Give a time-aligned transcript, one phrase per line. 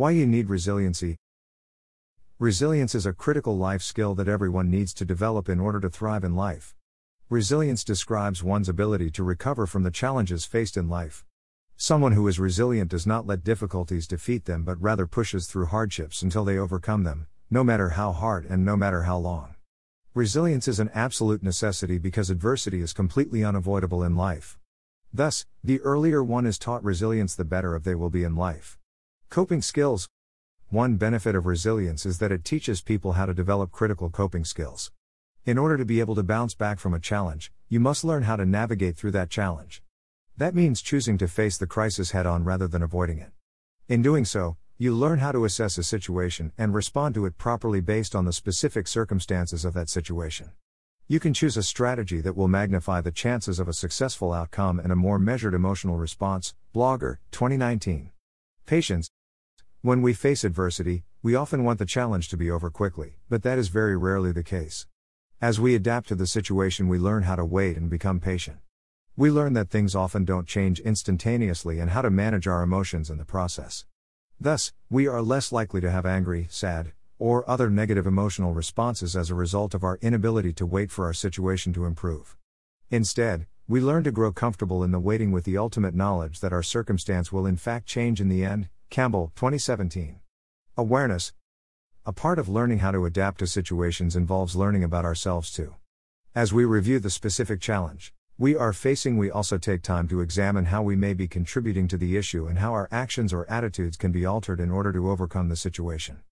[0.00, 1.18] Why you need resiliency.
[2.38, 6.24] Resilience is a critical life skill that everyone needs to develop in order to thrive
[6.24, 6.74] in life.
[7.28, 11.26] Resilience describes one's ability to recover from the challenges faced in life.
[11.76, 16.22] Someone who is resilient does not let difficulties defeat them but rather pushes through hardships
[16.22, 19.54] until they overcome them, no matter how hard and no matter how long.
[20.14, 24.58] Resilience is an absolute necessity because adversity is completely unavoidable in life.
[25.12, 28.79] Thus, the earlier one is taught resilience, the better of they will be in life.
[29.30, 30.08] Coping skills
[30.70, 34.90] One benefit of resilience is that it teaches people how to develop critical coping skills.
[35.46, 38.34] In order to be able to bounce back from a challenge, you must learn how
[38.34, 39.84] to navigate through that challenge.
[40.36, 43.30] That means choosing to face the crisis head on rather than avoiding it.
[43.86, 47.80] In doing so, you learn how to assess a situation and respond to it properly
[47.80, 50.50] based on the specific circumstances of that situation.
[51.06, 54.90] You can choose a strategy that will magnify the chances of a successful outcome and
[54.90, 56.52] a more measured emotional response.
[56.74, 58.10] Blogger, 2019.
[58.66, 59.08] Patience.
[59.82, 63.56] When we face adversity, we often want the challenge to be over quickly, but that
[63.56, 64.86] is very rarely the case.
[65.40, 68.58] As we adapt to the situation, we learn how to wait and become patient.
[69.16, 73.16] We learn that things often don't change instantaneously and how to manage our emotions in
[73.16, 73.86] the process.
[74.38, 79.30] Thus, we are less likely to have angry, sad, or other negative emotional responses as
[79.30, 82.36] a result of our inability to wait for our situation to improve.
[82.90, 86.62] Instead, we learn to grow comfortable in the waiting with the ultimate knowledge that our
[86.62, 88.68] circumstance will in fact change in the end.
[88.90, 90.18] Campbell, 2017.
[90.76, 91.32] Awareness.
[92.04, 95.76] A part of learning how to adapt to situations involves learning about ourselves too.
[96.34, 100.64] As we review the specific challenge, we are facing, we also take time to examine
[100.64, 104.10] how we may be contributing to the issue and how our actions or attitudes can
[104.10, 106.22] be altered in order to overcome the situation.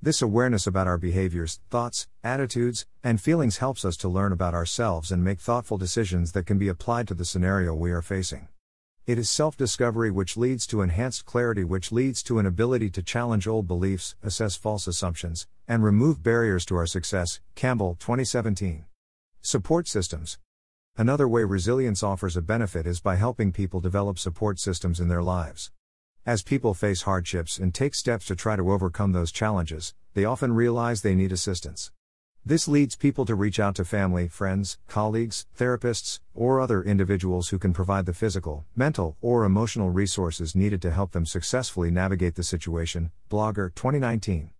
[0.00, 5.10] This awareness about our behaviors, thoughts, attitudes, and feelings helps us to learn about ourselves
[5.10, 8.46] and make thoughtful decisions that can be applied to the scenario we are facing.
[9.06, 13.02] It is self discovery which leads to enhanced clarity, which leads to an ability to
[13.02, 17.40] challenge old beliefs, assess false assumptions, and remove barriers to our success.
[17.54, 18.86] Campbell, 2017.
[19.42, 20.38] Support systems.
[20.96, 25.22] Another way resilience offers a benefit is by helping people develop support systems in their
[25.22, 25.70] lives.
[26.24, 30.54] As people face hardships and take steps to try to overcome those challenges, they often
[30.54, 31.92] realize they need assistance.
[32.46, 37.58] This leads people to reach out to family, friends, colleagues, therapists, or other individuals who
[37.58, 42.42] can provide the physical, mental, or emotional resources needed to help them successfully navigate the
[42.42, 43.10] situation.
[43.30, 44.50] Blogger 2019.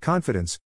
[0.00, 0.58] Confidence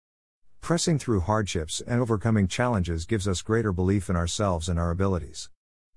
[0.60, 5.50] Pressing through hardships and overcoming challenges gives us greater belief in ourselves and our abilities.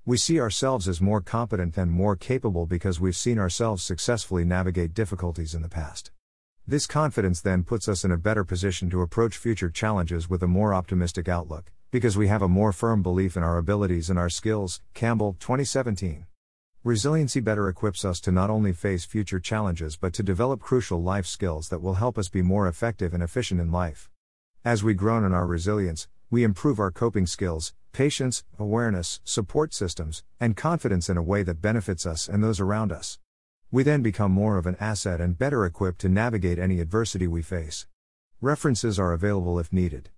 [0.06, 4.96] We see ourselves as more competent and more capable because we've seen ourselves successfully navigate
[4.96, 6.10] difficulties in the past.
[6.66, 10.48] This confidence then puts us in a better position to approach future challenges with a
[10.48, 14.30] more optimistic outlook, because we have a more firm belief in our abilities and our
[14.30, 14.82] skills.
[14.94, 16.26] Campbell, 2017.
[16.86, 21.26] Resiliency better equips us to not only face future challenges but to develop crucial life
[21.26, 24.10] skills that will help us be more effective and efficient in life.
[24.64, 30.24] As we grow in our resilience, we improve our coping skills, patience, awareness, support systems,
[30.40, 33.20] and confidence in a way that benefits us and those around us.
[33.74, 37.42] We then become more of an asset and better equipped to navigate any adversity we
[37.42, 37.88] face.
[38.40, 40.12] References are available if needed.